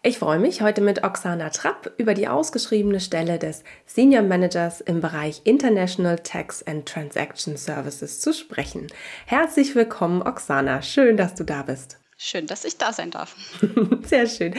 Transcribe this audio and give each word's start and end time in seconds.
Ich 0.00 0.20
freue 0.20 0.38
mich, 0.38 0.62
heute 0.62 0.80
mit 0.80 1.02
Oksana 1.02 1.50
Trapp 1.50 1.92
über 1.96 2.14
die 2.14 2.28
ausgeschriebene 2.28 3.00
Stelle 3.00 3.36
des 3.40 3.64
Senior 3.84 4.22
Managers 4.22 4.80
im 4.80 5.00
Bereich 5.00 5.40
International 5.42 6.16
Tax 6.20 6.62
and 6.62 6.86
Transaction 6.86 7.56
Services 7.56 8.20
zu 8.20 8.32
sprechen. 8.32 8.86
Herzlich 9.26 9.74
willkommen, 9.74 10.22
Oksana. 10.22 10.82
Schön, 10.82 11.16
dass 11.16 11.34
du 11.34 11.42
da 11.42 11.62
bist. 11.62 11.98
Schön, 12.16 12.46
dass 12.46 12.64
ich 12.64 12.78
da 12.78 12.92
sein 12.92 13.10
darf. 13.10 13.34
Sehr 14.04 14.28
schön. 14.28 14.54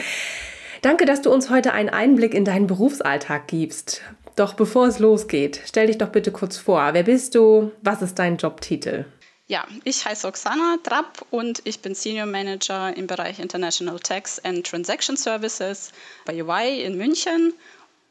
Danke, 0.82 1.06
dass 1.06 1.22
du 1.22 1.32
uns 1.32 1.48
heute 1.48 1.72
einen 1.72 1.88
Einblick 1.88 2.34
in 2.34 2.44
deinen 2.44 2.66
Berufsalltag 2.66 3.48
gibst. 3.48 4.02
Doch 4.36 4.52
bevor 4.52 4.88
es 4.88 4.98
losgeht, 4.98 5.62
stell 5.64 5.86
dich 5.86 5.96
doch 5.96 6.10
bitte 6.10 6.32
kurz 6.32 6.58
vor. 6.58 6.92
Wer 6.92 7.04
bist 7.04 7.34
du? 7.34 7.72
Was 7.80 8.02
ist 8.02 8.18
dein 8.18 8.36
Jobtitel? 8.36 9.06
Ja, 9.50 9.66
ich 9.82 10.04
heiße 10.04 10.28
Oksana 10.28 10.76
Trapp 10.84 11.26
und 11.30 11.60
ich 11.64 11.80
bin 11.80 11.96
Senior 11.96 12.26
Manager 12.26 12.96
im 12.96 13.08
Bereich 13.08 13.40
International 13.40 13.98
Tax 13.98 14.38
and 14.44 14.64
Transaction 14.64 15.16
Services 15.16 15.90
bei 16.24 16.40
UI 16.40 16.84
in 16.84 16.96
München 16.96 17.54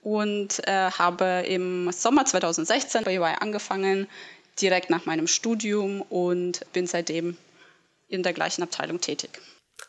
und 0.03 0.59
äh, 0.67 0.91
habe 0.91 1.45
im 1.47 1.89
Sommer 1.93 2.25
2016 2.25 3.05
bei 3.05 3.17
UI 3.17 3.35
angefangen, 3.39 4.09
direkt 4.61 4.89
nach 4.89 5.05
meinem 5.05 5.27
Studium 5.27 6.01
und 6.01 6.59
bin 6.73 6.87
seitdem 6.87 7.37
in 8.09 8.21
der 8.21 8.33
gleichen 8.33 8.61
Abteilung 8.61 8.99
tätig. 8.99 9.29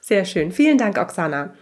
Sehr 0.00 0.24
schön. 0.26 0.52
Vielen 0.52 0.78
Dank, 0.78 0.98
Oksana. 0.98 1.56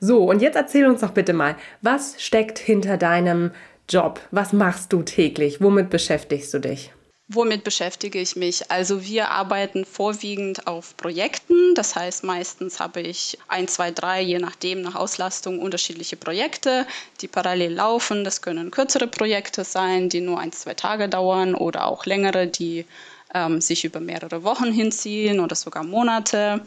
So, 0.00 0.24
und 0.24 0.42
jetzt 0.42 0.56
erzähl 0.56 0.84
uns 0.84 1.02
doch 1.02 1.12
bitte 1.12 1.32
mal, 1.32 1.54
was 1.80 2.20
steckt 2.20 2.58
hinter 2.58 2.96
deinem 2.96 3.52
Job? 3.88 4.18
Was 4.32 4.52
machst 4.52 4.92
du 4.92 5.04
täglich? 5.04 5.60
Womit 5.60 5.90
beschäftigst 5.90 6.52
du 6.52 6.58
dich? 6.58 6.90
Womit 7.30 7.62
beschäftige 7.62 8.18
ich 8.18 8.36
mich? 8.36 8.70
Also 8.70 9.04
wir 9.04 9.30
arbeiten 9.30 9.84
vorwiegend 9.84 10.66
auf 10.66 10.96
Projekten. 10.96 11.74
Das 11.74 11.94
heißt, 11.94 12.24
meistens 12.24 12.80
habe 12.80 13.02
ich 13.02 13.36
ein, 13.48 13.68
zwei, 13.68 13.90
drei, 13.90 14.22
je 14.22 14.38
nachdem 14.38 14.80
nach 14.80 14.94
Auslastung 14.94 15.58
unterschiedliche 15.58 16.16
Projekte, 16.16 16.86
die 17.20 17.28
parallel 17.28 17.74
laufen. 17.74 18.24
Das 18.24 18.40
können 18.40 18.70
kürzere 18.70 19.06
Projekte 19.08 19.64
sein, 19.64 20.08
die 20.08 20.22
nur 20.22 20.40
ein, 20.40 20.52
zwei 20.52 20.72
Tage 20.72 21.10
dauern 21.10 21.54
oder 21.54 21.86
auch 21.86 22.06
längere, 22.06 22.46
die 22.46 22.86
ähm, 23.34 23.60
sich 23.60 23.84
über 23.84 24.00
mehrere 24.00 24.42
Wochen 24.42 24.72
hinziehen 24.72 25.40
oder 25.40 25.54
sogar 25.54 25.84
Monate. 25.84 26.62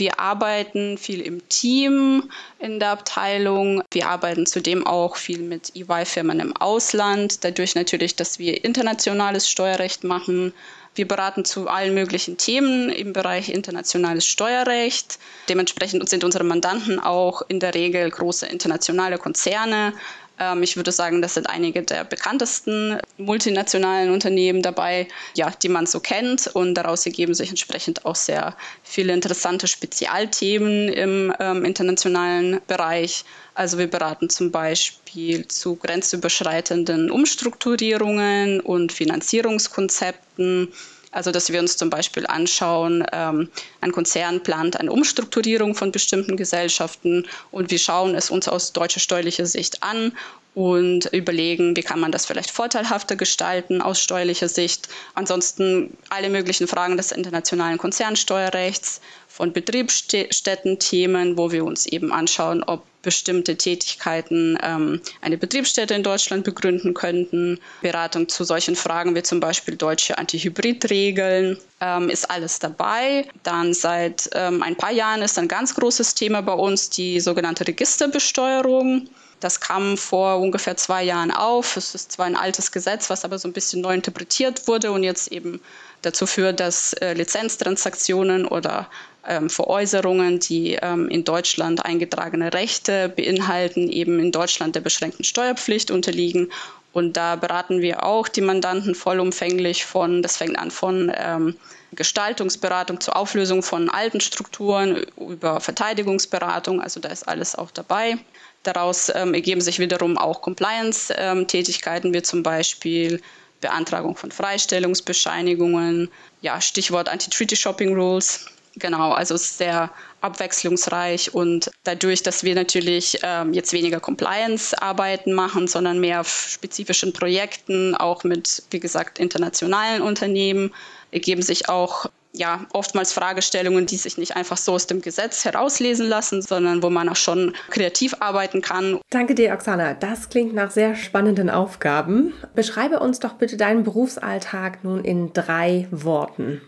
Wir 0.00 0.18
arbeiten 0.18 0.96
viel 0.96 1.20
im 1.20 1.46
Team 1.50 2.30
in 2.58 2.80
der 2.80 2.88
Abteilung. 2.88 3.82
Wir 3.92 4.08
arbeiten 4.08 4.46
zudem 4.46 4.86
auch 4.86 5.16
viel 5.16 5.40
mit 5.40 5.76
EY-Firmen 5.76 6.40
im 6.40 6.56
Ausland, 6.56 7.44
dadurch 7.44 7.74
natürlich, 7.74 8.16
dass 8.16 8.38
wir 8.38 8.64
internationales 8.64 9.50
Steuerrecht 9.50 10.02
machen. 10.02 10.54
Wir 10.94 11.06
beraten 11.06 11.44
zu 11.44 11.68
allen 11.68 11.92
möglichen 11.92 12.38
Themen 12.38 12.88
im 12.88 13.12
Bereich 13.12 13.50
internationales 13.50 14.24
Steuerrecht. 14.24 15.18
Dementsprechend 15.50 16.08
sind 16.08 16.24
unsere 16.24 16.44
Mandanten 16.44 16.98
auch 16.98 17.42
in 17.48 17.60
der 17.60 17.74
Regel 17.74 18.08
große 18.10 18.46
internationale 18.46 19.18
Konzerne, 19.18 19.92
ähm, 20.40 20.62
ich 20.62 20.76
würde 20.76 20.90
sagen, 20.90 21.22
das 21.22 21.34
sind 21.34 21.48
einige 21.48 21.82
der 21.82 22.04
bekanntesten 22.04 22.98
multinationalen 23.18 24.10
Unternehmen 24.10 24.62
dabei, 24.62 25.06
ja, 25.34 25.50
die 25.62 25.68
man 25.68 25.86
so 25.86 26.00
kennt. 26.00 26.48
Und 26.48 26.74
daraus 26.74 27.06
ergeben 27.06 27.34
sich 27.34 27.50
entsprechend 27.50 28.06
auch 28.06 28.16
sehr 28.16 28.56
viele 28.82 29.12
interessante 29.12 29.68
Spezialthemen 29.68 30.88
im 30.88 31.32
ähm, 31.38 31.64
internationalen 31.64 32.60
Bereich. 32.66 33.24
Also 33.54 33.78
wir 33.78 33.88
beraten 33.88 34.30
zum 34.30 34.50
Beispiel 34.50 35.46
zu 35.46 35.76
grenzüberschreitenden 35.76 37.10
Umstrukturierungen 37.10 38.60
und 38.60 38.92
Finanzierungskonzepten 38.92 40.72
also, 41.12 41.32
dass 41.32 41.50
wir 41.52 41.58
uns 41.58 41.76
zum 41.76 41.90
Beispiel 41.90 42.26
anschauen, 42.26 43.04
ähm, 43.12 43.48
ein 43.80 43.92
Konzern 43.92 44.42
plant 44.42 44.78
eine 44.78 44.92
Umstrukturierung 44.92 45.74
von 45.74 45.90
bestimmten 45.90 46.36
Gesellschaften 46.36 47.26
und 47.50 47.70
wir 47.70 47.78
schauen 47.78 48.14
es 48.14 48.30
uns 48.30 48.46
aus 48.46 48.72
deutscher 48.72 49.00
steuerlicher 49.00 49.46
Sicht 49.46 49.82
an 49.82 50.12
und 50.54 51.06
überlegen, 51.12 51.76
wie 51.76 51.82
kann 51.82 52.00
man 52.00 52.12
das 52.12 52.26
vielleicht 52.26 52.50
vorteilhafter 52.50 53.16
gestalten 53.16 53.80
aus 53.80 54.00
steuerlicher 54.00 54.48
Sicht. 54.48 54.88
Ansonsten 55.14 55.96
alle 56.08 56.28
möglichen 56.28 56.66
Fragen 56.66 56.96
des 56.96 57.12
internationalen 57.12 57.78
Konzernsteuerrechts, 57.78 59.00
von 59.30 59.52
Betriebsstätten-Themen, 59.52 61.38
wo 61.38 61.52
wir 61.52 61.64
uns 61.64 61.86
eben 61.86 62.12
anschauen, 62.12 62.64
ob 62.64 62.82
bestimmte 63.00 63.56
Tätigkeiten 63.56 64.58
ähm, 64.62 65.00
eine 65.22 65.38
Betriebsstätte 65.38 65.94
in 65.94 66.02
Deutschland 66.02 66.44
begründen 66.44 66.92
könnten. 66.92 67.58
Beratung 67.80 68.28
zu 68.28 68.44
solchen 68.44 68.76
Fragen 68.76 69.14
wie 69.14 69.22
zum 69.22 69.40
Beispiel 69.40 69.76
deutsche 69.76 70.18
Anti-Hybrid-Regeln 70.18 71.56
ähm, 71.80 72.10
ist 72.10 72.30
alles 72.30 72.58
dabei. 72.58 73.26
Dann 73.42 73.72
seit 73.72 74.28
ähm, 74.34 74.62
ein 74.62 74.76
paar 74.76 74.92
Jahren 74.92 75.22
ist 75.22 75.38
ein 75.38 75.48
ganz 75.48 75.74
großes 75.74 76.14
Thema 76.16 76.42
bei 76.42 76.52
uns 76.52 76.90
die 76.90 77.20
sogenannte 77.20 77.66
Registerbesteuerung. 77.66 79.08
Das 79.40 79.60
kam 79.60 79.96
vor 79.96 80.38
ungefähr 80.38 80.76
zwei 80.76 81.02
Jahren 81.02 81.30
auf. 81.30 81.76
Es 81.76 81.94
ist 81.94 82.12
zwar 82.12 82.26
ein 82.26 82.36
altes 82.36 82.72
Gesetz, 82.72 83.08
was 83.08 83.24
aber 83.24 83.38
so 83.38 83.48
ein 83.48 83.54
bisschen 83.54 83.80
neu 83.80 83.94
interpretiert 83.94 84.68
wurde 84.68 84.92
und 84.92 85.02
jetzt 85.02 85.32
eben 85.32 85.60
dazu 86.02 86.26
führt, 86.26 86.60
dass 86.60 86.92
äh, 86.94 87.14
Lizenztransaktionen 87.14 88.46
oder 88.46 88.88
ähm, 89.26 89.50
Veräußerungen, 89.50 90.40
die 90.40 90.78
ähm, 90.80 91.08
in 91.08 91.24
Deutschland 91.24 91.84
eingetragene 91.84 92.52
Rechte 92.52 93.08
beinhalten, 93.08 93.88
eben 93.90 94.18
in 94.18 94.32
Deutschland 94.32 94.74
der 94.74 94.80
beschränkten 94.80 95.24
Steuerpflicht 95.24 95.90
unterliegen. 95.90 96.50
Und 96.92 97.16
da 97.16 97.36
beraten 97.36 97.80
wir 97.80 98.04
auch 98.04 98.28
die 98.28 98.40
Mandanten 98.40 98.94
vollumfänglich 98.94 99.86
von, 99.86 100.22
das 100.22 100.36
fängt 100.36 100.58
an 100.58 100.70
von 100.70 101.12
ähm, 101.16 101.56
Gestaltungsberatung 101.92 103.00
zur 103.00 103.16
Auflösung 103.16 103.62
von 103.62 103.88
alten 103.88 104.20
Strukturen 104.20 105.04
über 105.16 105.60
Verteidigungsberatung, 105.60 106.80
also 106.80 107.00
da 107.00 107.08
ist 107.08 107.28
alles 107.28 107.54
auch 107.54 107.70
dabei. 107.70 108.18
Daraus 108.62 109.10
ähm, 109.14 109.34
ergeben 109.34 109.60
sich 109.60 109.78
wiederum 109.78 110.18
auch 110.18 110.42
Compliance-Tätigkeiten, 110.42 112.12
wie 112.12 112.22
zum 112.22 112.42
Beispiel 112.42 113.22
Beantragung 113.60 114.16
von 114.16 114.30
Freistellungsbescheinigungen, 114.30 116.10
ja, 116.40 116.60
Stichwort 116.60 117.08
Anti-Treaty 117.08 117.56
Shopping 117.56 117.94
Rules. 117.94 118.46
Genau, 118.76 119.12
also 119.12 119.34
es 119.34 119.42
ist 119.42 119.58
sehr 119.58 119.90
abwechslungsreich 120.20 121.34
und 121.34 121.70
dadurch, 121.84 122.22
dass 122.22 122.44
wir 122.44 122.54
natürlich 122.54 123.18
ähm, 123.22 123.52
jetzt 123.52 123.72
weniger 123.72 124.00
Compliance-Arbeiten 124.00 125.32
machen, 125.32 125.66
sondern 125.66 125.98
mehr 125.98 126.20
auf 126.20 126.46
spezifischen 126.48 127.12
Projekten, 127.12 127.94
auch 127.94 128.22
mit, 128.22 128.62
wie 128.70 128.80
gesagt, 128.80 129.18
internationalen 129.18 130.02
Unternehmen, 130.02 130.72
ergeben 131.10 131.42
sich 131.42 131.68
auch 131.68 132.06
ja, 132.32 132.66
oftmals 132.72 133.12
Fragestellungen, 133.12 133.86
die 133.86 133.96
sich 133.96 134.16
nicht 134.16 134.36
einfach 134.36 134.56
so 134.56 134.72
aus 134.74 134.86
dem 134.86 135.02
Gesetz 135.02 135.44
herauslesen 135.44 136.06
lassen, 136.06 136.42
sondern 136.42 136.82
wo 136.82 136.90
man 136.90 137.08
auch 137.08 137.16
schon 137.16 137.54
kreativ 137.70 138.14
arbeiten 138.20 138.62
kann. 138.62 139.00
Danke 139.10 139.34
dir, 139.34 139.52
Oksana. 139.52 139.94
Das 139.94 140.28
klingt 140.28 140.54
nach 140.54 140.70
sehr 140.70 140.94
spannenden 140.94 141.50
Aufgaben. 141.50 142.34
Beschreibe 142.54 143.00
uns 143.00 143.18
doch 143.18 143.34
bitte 143.34 143.56
deinen 143.56 143.82
Berufsalltag 143.82 144.84
nun 144.84 145.04
in 145.04 145.32
drei 145.32 145.88
Worten. 145.90 146.60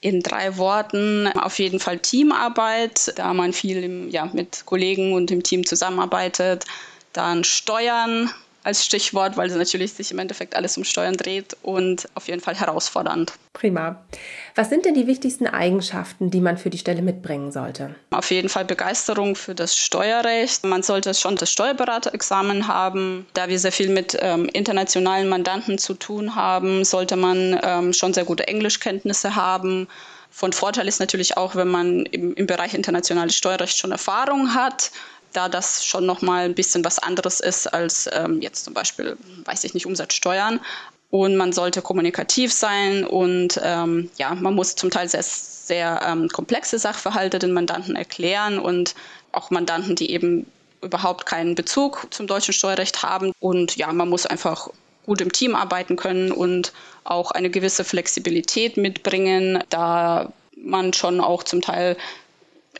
In 0.00 0.22
drei 0.22 0.56
Worten 0.56 1.26
auf 1.26 1.58
jeden 1.58 1.80
Fall 1.80 1.98
Teamarbeit, 1.98 3.12
da 3.16 3.34
man 3.34 3.52
viel 3.52 3.82
im, 3.82 4.08
ja, 4.10 4.30
mit 4.32 4.64
Kollegen 4.64 5.12
und 5.12 5.30
im 5.30 5.42
Team 5.42 5.66
zusammenarbeitet. 5.66 6.64
Dann 7.12 7.42
Steuern, 7.42 8.30
als 8.64 8.84
Stichwort, 8.84 9.36
weil 9.36 9.48
es 9.48 9.56
natürlich 9.56 9.92
sich 9.92 10.10
im 10.10 10.18
Endeffekt 10.18 10.56
alles 10.56 10.76
um 10.76 10.84
Steuern 10.84 11.14
dreht 11.14 11.56
und 11.62 12.08
auf 12.14 12.28
jeden 12.28 12.40
Fall 12.40 12.54
herausfordernd. 12.54 13.32
Prima. 13.52 14.04
Was 14.54 14.68
sind 14.68 14.84
denn 14.84 14.94
die 14.94 15.06
wichtigsten 15.06 15.46
Eigenschaften, 15.46 16.30
die 16.30 16.40
man 16.40 16.58
für 16.58 16.70
die 16.70 16.78
Stelle 16.78 17.02
mitbringen 17.02 17.50
sollte? 17.50 17.94
Auf 18.10 18.30
jeden 18.30 18.48
Fall 18.48 18.64
Begeisterung 18.64 19.34
für 19.36 19.54
das 19.54 19.76
Steuerrecht. 19.76 20.64
Man 20.64 20.82
sollte 20.82 21.14
schon 21.14 21.36
das 21.36 21.50
Steuerberaterexamen 21.50 22.68
haben. 22.68 23.26
Da 23.34 23.48
wir 23.48 23.58
sehr 23.58 23.72
viel 23.72 23.88
mit 23.88 24.16
ähm, 24.20 24.48
internationalen 24.52 25.28
Mandanten 25.28 25.78
zu 25.78 25.94
tun 25.94 26.34
haben, 26.34 26.84
sollte 26.84 27.16
man 27.16 27.58
ähm, 27.62 27.92
schon 27.92 28.14
sehr 28.14 28.24
gute 28.24 28.46
Englischkenntnisse 28.46 29.34
haben 29.34 29.88
Von 30.30 30.52
Vorteil 30.52 30.86
ist 30.86 31.00
natürlich 31.00 31.36
auch, 31.36 31.54
wenn 31.56 31.68
man 31.68 32.06
im, 32.06 32.34
im 32.34 32.46
Bereich 32.46 32.74
internationales 32.74 33.34
Steuerrecht 33.34 33.78
schon 33.78 33.92
Erfahrung 33.92 34.54
hat, 34.54 34.90
da 35.32 35.48
das 35.48 35.84
schon 35.84 36.06
nochmal 36.06 36.44
ein 36.44 36.54
bisschen 36.54 36.84
was 36.84 36.98
anderes 36.98 37.40
ist 37.40 37.66
als 37.66 38.08
ähm, 38.12 38.40
jetzt 38.40 38.64
zum 38.64 38.74
Beispiel, 38.74 39.16
weiß 39.44 39.64
ich 39.64 39.74
nicht, 39.74 39.86
Umsatzsteuern. 39.86 40.60
Und 41.10 41.36
man 41.36 41.52
sollte 41.52 41.80
kommunikativ 41.80 42.52
sein 42.52 43.04
und 43.04 43.58
ähm, 43.62 44.10
ja, 44.18 44.34
man 44.34 44.54
muss 44.54 44.76
zum 44.76 44.90
Teil 44.90 45.08
sehr, 45.08 45.22
sehr 45.22 46.02
ähm, 46.04 46.28
komplexe 46.28 46.78
Sachverhalte 46.78 47.38
den 47.38 47.52
Mandanten 47.52 47.96
erklären 47.96 48.58
und 48.58 48.94
auch 49.32 49.50
Mandanten, 49.50 49.96
die 49.96 50.10
eben 50.10 50.46
überhaupt 50.82 51.24
keinen 51.24 51.54
Bezug 51.54 52.06
zum 52.10 52.26
deutschen 52.26 52.52
Steuerrecht 52.52 53.02
haben. 53.02 53.32
Und 53.40 53.76
ja, 53.76 53.90
man 53.92 54.08
muss 54.08 54.26
einfach 54.26 54.68
gut 55.06 55.22
im 55.22 55.32
Team 55.32 55.54
arbeiten 55.54 55.96
können 55.96 56.30
und 56.30 56.72
auch 57.04 57.30
eine 57.30 57.48
gewisse 57.48 57.84
Flexibilität 57.84 58.76
mitbringen, 58.76 59.64
da 59.70 60.30
man 60.56 60.92
schon 60.92 61.20
auch 61.20 61.42
zum 61.42 61.62
Teil 61.62 61.96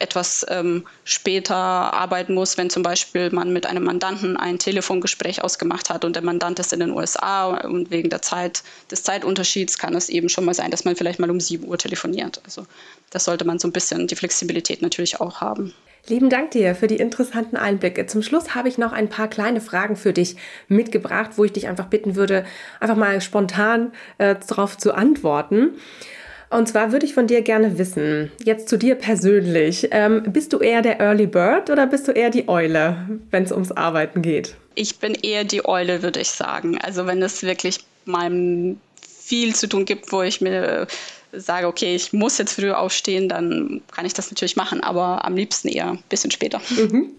etwas 0.00 0.46
ähm, 0.48 0.84
später 1.04 1.56
arbeiten 1.56 2.34
muss, 2.34 2.56
wenn 2.56 2.70
zum 2.70 2.82
Beispiel 2.82 3.30
man 3.30 3.52
mit 3.52 3.66
einem 3.66 3.84
Mandanten 3.84 4.36
ein 4.36 4.58
Telefongespräch 4.58 5.42
ausgemacht 5.42 5.90
hat 5.90 6.04
und 6.04 6.14
der 6.16 6.22
Mandant 6.22 6.58
ist 6.58 6.72
in 6.72 6.80
den 6.80 6.90
USA 6.90 7.58
und 7.60 7.90
wegen 7.90 8.10
der 8.10 8.22
Zeit 8.22 8.62
des 8.90 9.02
Zeitunterschieds 9.02 9.78
kann 9.78 9.94
es 9.94 10.08
eben 10.08 10.28
schon 10.28 10.44
mal 10.44 10.54
sein, 10.54 10.70
dass 10.70 10.84
man 10.84 10.96
vielleicht 10.96 11.18
mal 11.18 11.30
um 11.30 11.40
7 11.40 11.66
Uhr 11.66 11.78
telefoniert. 11.78 12.40
Also 12.44 12.66
das 13.10 13.24
sollte 13.24 13.44
man 13.44 13.58
so 13.58 13.68
ein 13.68 13.72
bisschen 13.72 14.06
die 14.06 14.16
Flexibilität 14.16 14.82
natürlich 14.82 15.20
auch 15.20 15.40
haben. 15.40 15.74
Lieben 16.06 16.30
Dank 16.30 16.52
dir 16.52 16.74
für 16.74 16.86
die 16.86 16.96
interessanten 16.96 17.56
Einblicke. 17.56 18.06
Zum 18.06 18.22
Schluss 18.22 18.54
habe 18.54 18.68
ich 18.68 18.78
noch 18.78 18.92
ein 18.92 19.10
paar 19.10 19.28
kleine 19.28 19.60
Fragen 19.60 19.94
für 19.94 20.14
dich 20.14 20.36
mitgebracht, 20.68 21.32
wo 21.36 21.44
ich 21.44 21.52
dich 21.52 21.68
einfach 21.68 21.86
bitten 21.86 22.14
würde, 22.14 22.46
einfach 22.80 22.96
mal 22.96 23.20
spontan 23.20 23.92
äh, 24.16 24.36
darauf 24.46 24.78
zu 24.78 24.94
antworten. 24.94 25.72
Und 26.50 26.66
zwar 26.68 26.92
würde 26.92 27.04
ich 27.04 27.14
von 27.14 27.26
dir 27.26 27.42
gerne 27.42 27.78
wissen, 27.78 28.32
jetzt 28.42 28.68
zu 28.68 28.78
dir 28.78 28.94
persönlich, 28.94 29.88
ähm, 29.90 30.22
bist 30.26 30.52
du 30.52 30.58
eher 30.58 30.80
der 30.80 30.98
Early 31.00 31.26
Bird 31.26 31.68
oder 31.68 31.86
bist 31.86 32.08
du 32.08 32.12
eher 32.12 32.30
die 32.30 32.48
Eule, 32.48 32.96
wenn 33.30 33.42
es 33.42 33.52
ums 33.52 33.72
Arbeiten 33.72 34.22
geht? 34.22 34.54
Ich 34.74 34.98
bin 34.98 35.14
eher 35.14 35.44
die 35.44 35.66
Eule, 35.66 36.02
würde 36.02 36.20
ich 36.20 36.30
sagen. 36.30 36.78
Also 36.80 37.06
wenn 37.06 37.22
es 37.22 37.42
wirklich 37.42 37.80
meinem 38.06 38.80
viel 39.28 39.54
zu 39.54 39.68
tun 39.68 39.84
gibt, 39.84 40.10
wo 40.10 40.22
ich 40.22 40.40
mir 40.40 40.86
sage, 41.32 41.66
okay, 41.66 41.94
ich 41.94 42.12
muss 42.12 42.38
jetzt 42.38 42.54
früh 42.54 42.70
aufstehen, 42.70 43.28
dann 43.28 43.82
kann 43.94 44.06
ich 44.06 44.14
das 44.14 44.30
natürlich 44.30 44.56
machen, 44.56 44.82
aber 44.82 45.24
am 45.24 45.36
liebsten 45.36 45.68
eher 45.68 45.90
ein 45.90 46.02
bisschen 46.08 46.30
später. 46.30 46.60
Mhm. 46.70 47.10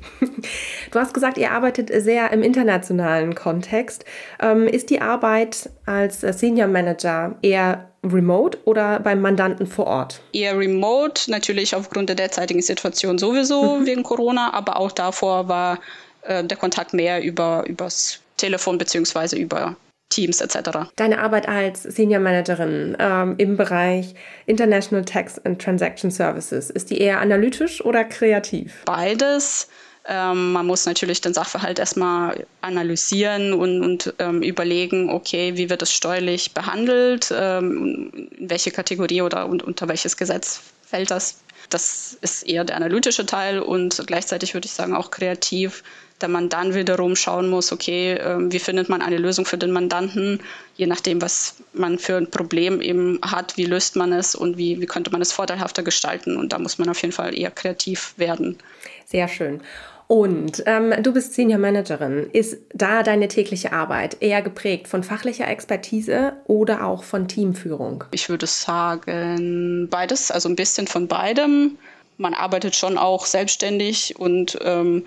Du 0.91 0.99
hast 0.99 1.13
gesagt, 1.13 1.37
ihr 1.37 1.51
arbeitet 1.51 1.91
sehr 2.01 2.31
im 2.31 2.41
internationalen 2.41 3.35
Kontext. 3.35 4.05
Ähm, 4.41 4.67
ist 4.67 4.89
die 4.89 5.01
Arbeit 5.01 5.69
als 5.85 6.21
Senior 6.21 6.67
Manager 6.67 7.35
eher 7.41 7.89
remote 8.03 8.57
oder 8.65 8.99
beim 8.99 9.21
Mandanten 9.21 9.67
vor 9.67 9.87
Ort? 9.87 10.21
Eher 10.33 10.57
remote, 10.57 11.29
natürlich 11.29 11.75
aufgrund 11.75 12.09
der 12.09 12.15
derzeitigen 12.15 12.61
Situation 12.61 13.17
sowieso 13.17 13.77
mhm. 13.77 13.85
wegen 13.85 14.03
Corona, 14.03 14.53
aber 14.53 14.77
auch 14.77 14.91
davor 14.91 15.47
war 15.47 15.79
äh, 16.23 16.43
der 16.43 16.57
Kontakt 16.57 16.93
mehr 16.93 17.21
über 17.21 17.63
übers 17.67 18.19
Telefon 18.37 18.77
beziehungsweise 18.77 19.35
über 19.35 19.75
Teams 20.09 20.41
etc. 20.41 20.89
Deine 20.95 21.19
Arbeit 21.19 21.47
als 21.47 21.83
Senior 21.83 22.19
Managerin 22.19 22.97
ähm, 22.99 23.35
im 23.37 23.57
Bereich 23.57 24.15
International 24.45 25.05
Tax 25.05 25.39
and 25.45 25.61
Transaction 25.61 26.11
Services, 26.11 26.69
ist 26.69 26.89
die 26.89 26.99
eher 26.99 27.21
analytisch 27.21 27.83
oder 27.83 28.03
kreativ? 28.03 28.83
Beides. 28.85 29.69
Ähm, 30.07 30.53
man 30.53 30.65
muss 30.65 30.85
natürlich 30.85 31.21
den 31.21 31.33
Sachverhalt 31.33 31.77
erstmal 31.77 32.45
analysieren 32.61 33.53
und, 33.53 33.83
und 33.83 34.13
ähm, 34.17 34.41
überlegen, 34.41 35.09
okay, 35.11 35.55
wie 35.55 35.69
wird 35.69 35.83
es 35.83 35.93
steuerlich 35.93 36.53
behandelt, 36.53 37.31
ähm, 37.31 38.29
in 38.35 38.49
welche 38.49 38.71
Kategorie 38.71 39.21
oder 39.21 39.45
und, 39.47 39.61
unter 39.61 39.87
welches 39.87 40.17
Gesetz 40.17 40.61
fällt 40.81 41.11
das. 41.11 41.41
Das 41.69 42.17
ist 42.21 42.43
eher 42.43 42.63
der 42.63 42.75
analytische 42.75 43.25
Teil 43.25 43.59
und 43.59 44.03
gleichzeitig 44.07 44.53
würde 44.53 44.65
ich 44.65 44.73
sagen 44.73 44.95
auch 44.95 45.11
kreativ 45.11 45.83
da 46.19 46.27
man 46.27 46.49
dann 46.49 46.75
wiederum 46.75 47.15
schauen 47.15 47.49
muss, 47.49 47.71
okay, 47.71 48.13
ähm, 48.15 48.51
wie 48.51 48.59
findet 48.59 48.89
man 48.89 49.01
eine 49.01 49.17
Lösung 49.17 49.45
für 49.45 49.57
den 49.57 49.71
Mandanten, 49.71 50.41
je 50.75 50.85
nachdem, 50.85 51.21
was 51.21 51.55
man 51.73 51.97
für 51.97 52.17
ein 52.17 52.29
Problem 52.29 52.81
eben 52.81 53.19
hat, 53.23 53.57
wie 53.57 53.65
löst 53.65 53.95
man 53.95 54.11
es 54.13 54.35
und 54.35 54.57
wie, 54.57 54.79
wie 54.81 54.85
könnte 54.85 55.11
man 55.11 55.21
es 55.21 55.31
vorteilhafter 55.31 55.81
gestalten. 55.81 56.37
Und 56.37 56.53
da 56.53 56.59
muss 56.59 56.77
man 56.77 56.89
auf 56.89 57.01
jeden 57.01 57.13
Fall 57.13 57.37
eher 57.37 57.51
kreativ 57.51 58.13
werden. 58.17 58.57
Sehr 59.05 59.27
schön. 59.27 59.61
Und 60.07 60.63
ähm, 60.65 60.93
du 61.03 61.13
bist 61.13 61.35
Senior 61.35 61.59
Managerin. 61.59 62.29
Ist 62.33 62.57
da 62.73 63.03
deine 63.03 63.27
tägliche 63.27 63.71
Arbeit 63.71 64.17
eher 64.21 64.41
geprägt 64.41 64.87
von 64.87 65.03
fachlicher 65.03 65.47
Expertise 65.47 66.33
oder 66.49 66.83
auch 66.85 67.03
von 67.03 67.27
Teamführung? 67.27 68.03
Ich 68.11 68.27
würde 68.27 68.47
sagen, 68.47 69.87
beides, 69.89 70.31
also 70.31 70.49
ein 70.49 70.55
bisschen 70.55 70.87
von 70.87 71.07
beidem. 71.07 71.77
Man 72.17 72.33
arbeitet 72.33 72.75
schon 72.75 72.97
auch 72.97 73.25
selbstständig 73.25 74.15
und 74.17 74.57
ähm, 74.63 75.05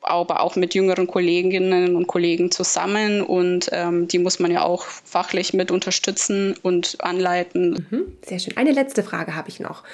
aber 0.00 0.40
auch 0.40 0.56
mit 0.56 0.74
jüngeren 0.74 1.06
Kolleginnen 1.06 1.94
und 1.94 2.06
Kollegen 2.06 2.50
zusammen 2.50 3.20
und 3.20 3.68
ähm, 3.72 4.08
die 4.08 4.18
muss 4.18 4.38
man 4.38 4.50
ja 4.50 4.62
auch 4.62 4.84
fachlich 4.84 5.52
mit 5.52 5.70
unterstützen 5.70 6.56
und 6.62 6.96
anleiten. 7.00 7.86
Mhm, 7.90 8.16
sehr 8.26 8.38
schön. 8.38 8.56
Eine 8.56 8.72
letzte 8.72 9.02
Frage 9.02 9.36
habe 9.36 9.50
ich 9.50 9.60
noch. 9.60 9.84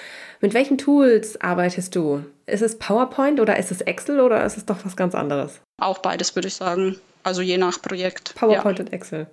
Mit 0.40 0.54
welchen 0.54 0.78
Tools 0.78 1.40
arbeitest 1.40 1.96
du? 1.96 2.24
Ist 2.46 2.62
es 2.62 2.78
PowerPoint 2.78 3.40
oder 3.40 3.58
ist 3.58 3.72
es 3.72 3.80
Excel 3.80 4.20
oder 4.20 4.44
ist 4.44 4.56
es 4.56 4.64
doch 4.64 4.84
was 4.84 4.96
ganz 4.96 5.16
anderes? 5.16 5.60
Auch 5.78 5.98
beides 5.98 6.36
würde 6.36 6.46
ich 6.46 6.54
sagen. 6.54 6.96
Also 7.24 7.42
je 7.42 7.58
nach 7.58 7.82
Projekt. 7.82 8.36
PowerPoint 8.36 8.78
ja. 8.78 8.84
und 8.84 8.92
Excel. 8.92 9.26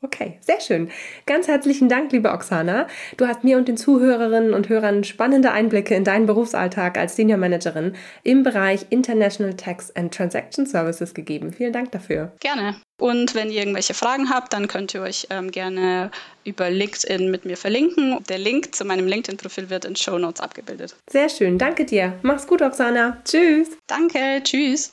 Okay, 0.00 0.38
sehr 0.40 0.60
schön. 0.60 0.90
Ganz 1.26 1.48
herzlichen 1.48 1.88
Dank, 1.88 2.12
liebe 2.12 2.30
Oksana. 2.30 2.86
Du 3.16 3.26
hast 3.26 3.42
mir 3.42 3.56
und 3.56 3.66
den 3.66 3.76
Zuhörerinnen 3.76 4.54
und 4.54 4.68
Hörern 4.68 5.02
spannende 5.02 5.50
Einblicke 5.50 5.96
in 5.96 6.04
deinen 6.04 6.26
Berufsalltag 6.26 6.96
als 6.96 7.16
Senior 7.16 7.38
Managerin 7.38 7.96
im 8.22 8.44
Bereich 8.44 8.86
International 8.90 9.54
Tax 9.54 9.90
and 9.96 10.14
Transaction 10.14 10.66
Services 10.66 11.14
gegeben. 11.14 11.52
Vielen 11.52 11.72
Dank 11.72 11.90
dafür. 11.90 12.32
Gerne. 12.38 12.76
Und 13.00 13.34
wenn 13.34 13.50
ihr 13.50 13.58
irgendwelche 13.58 13.94
Fragen 13.94 14.30
habt, 14.30 14.52
dann 14.52 14.68
könnt 14.68 14.94
ihr 14.94 15.02
euch 15.02 15.26
ähm, 15.30 15.50
gerne 15.50 16.12
über 16.44 16.70
LinkedIn 16.70 17.30
mit 17.30 17.44
mir 17.44 17.56
verlinken. 17.56 18.18
Der 18.28 18.38
Link 18.38 18.74
zu 18.76 18.84
meinem 18.84 19.06
LinkedIn-Profil 19.06 19.68
wird 19.68 19.84
in 19.84 19.96
Show 19.96 20.18
Notes 20.18 20.40
abgebildet. 20.40 20.94
Sehr 21.10 21.28
schön, 21.28 21.58
danke 21.58 21.84
dir. 21.84 22.14
Mach's 22.22 22.46
gut, 22.46 22.62
Oksana. 22.62 23.18
Tschüss. 23.24 23.76
Danke, 23.88 24.42
tschüss. 24.44 24.92